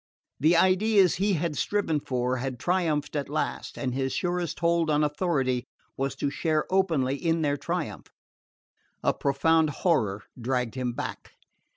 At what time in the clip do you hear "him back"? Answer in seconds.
10.73-11.33